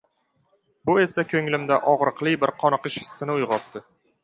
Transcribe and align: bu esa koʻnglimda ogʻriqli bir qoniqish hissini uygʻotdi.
bu 0.89 0.95
esa 1.01 1.25
koʻnglimda 1.33 1.79
ogʻriqli 1.93 2.35
bir 2.47 2.55
qoniqish 2.65 2.99
hissini 3.05 3.39
uygʻotdi. 3.39 3.87